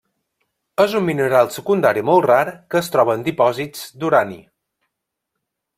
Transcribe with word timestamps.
És 0.85 0.95
un 0.99 1.03
mineral 1.09 1.51
secundari 1.57 2.03
molt 2.09 2.27
rar 2.31 2.41
que 2.53 2.81
es 2.81 2.91
troba 2.95 3.17
en 3.19 3.27
dipòsits 3.29 3.85
d'urani. 4.01 4.41